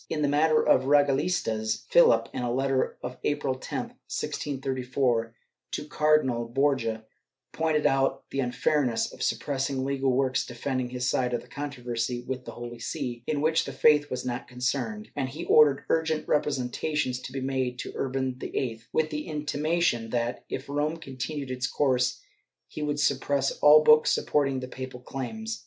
In 0.09 0.23
the 0.23 0.27
matter 0.27 0.67
of 0.67 0.81
the 0.81 0.87
regalistas, 0.87 1.85
Philip, 1.89 2.27
in 2.33 2.41
a 2.41 2.51
letter 2.51 2.97
of 3.03 3.17
April 3.23 3.53
10, 3.53 3.81
1634, 4.09 5.35
to 5.73 5.85
Cardinal 5.85 6.47
Borja, 6.47 7.03
pointed 7.51 7.85
out 7.85 8.27
the 8.31 8.39
unfairness 8.39 9.13
of 9.13 9.21
suppressing 9.21 9.85
legal 9.85 10.11
works 10.11 10.43
defending 10.43 10.89
his 10.89 11.07
side 11.07 11.35
of 11.35 11.43
the 11.43 11.47
controversy 11.47 12.19
with 12.27 12.45
the 12.45 12.53
Holy 12.53 12.79
See, 12.79 13.21
in 13.27 13.41
which 13.41 13.65
the 13.65 13.71
faith 13.71 14.09
was 14.09 14.25
not 14.25 14.47
concerned, 14.47 15.11
and 15.15 15.29
he 15.29 15.45
ordered 15.45 15.85
urgent 15.87 16.27
representations 16.27 17.19
to 17.19 17.31
be 17.31 17.39
made 17.39 17.77
to 17.77 17.91
Urban 17.93 18.33
VIII, 18.39 18.81
with 18.91 19.11
the 19.11 19.27
intimation 19.27 20.09
that, 20.09 20.45
if 20.49 20.67
Rome 20.67 20.97
continued 20.97 21.51
its 21.51 21.67
course, 21.67 22.21
he 22.67 22.81
would 22.81 22.99
suppress 22.99 23.51
all 23.59 23.83
books 23.83 24.09
supporting 24.11 24.61
the 24.61 24.67
papal 24.67 25.01
claims. 25.01 25.59